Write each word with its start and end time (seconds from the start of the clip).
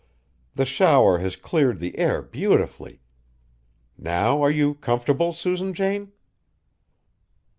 The 0.55 0.65
shower 0.65 1.19
has 1.19 1.35
cleared 1.35 1.77
the 1.77 1.95
air 1.99 2.23
beautifully. 2.23 3.01
Now 3.99 4.41
are 4.43 4.49
you 4.49 4.73
comfortable, 4.73 5.31
Susan 5.31 5.75
Jane?" 5.75 6.11